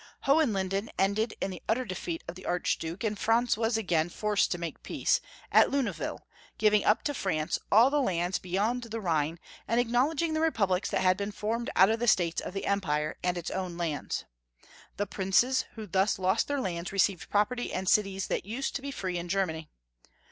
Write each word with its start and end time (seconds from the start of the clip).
Hohenlinden 0.23 0.89
ended 0.97 1.35
in 1.39 1.51
the 1.51 1.61
utter 1.69 1.85
defeat 1.85 2.23
of 2.27 2.33
the 2.33 2.47
Arch 2.47 2.79
duke, 2.79 3.03
and 3.03 3.19
Franz 3.19 3.55
was 3.55 3.77
again 3.77 4.09
forced 4.09 4.49
to 4.51 4.57
make 4.57 4.81
peace, 4.81 5.21
at 5.51 5.69
Luneville, 5.69 6.21
giving 6.57 6.83
up 6.83 7.03
to 7.03 7.13
France 7.13 7.59
all 7.71 7.91
the 7.91 8.01
lands 8.01 8.39
be 8.39 8.49
yond 8.49 8.81
the 8.85 8.99
Rhine, 8.99 9.37
and 9.67 9.79
acknowledging 9.79 10.33
the 10.33 10.41
Republics 10.41 10.89
that 10.89 11.01
had 11.01 11.17
been 11.17 11.31
formed 11.31 11.69
out 11.75 11.91
of 11.91 11.99
the 11.99 12.07
states 12.07 12.41
of 12.41 12.53
the 12.55 12.65
Em 12.65 12.81
pire 12.81 13.15
and 13.23 13.37
its 13.37 13.51
own 13.51 13.77
lands. 13.77 14.25
The 14.97 15.05
princes 15.05 15.65
who 15.75 15.85
thus 15.85 16.17
lost 16.17 16.47
their 16.47 16.59
lands 16.59 16.91
received 16.91 17.29
property 17.29 17.71
and 17.71 17.87
cities 17.87 18.25
that 18.25 18.43
used 18.43 18.75
to 18.77 18.81
be 18.81 18.89
free 18.89 19.19
in 19.19 19.29
Germany. 19.29 19.69